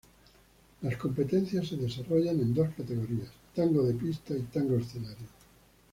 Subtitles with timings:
[0.81, 5.27] Las competencias se desarrollan en dos categorías: tango de pista y tango escenario.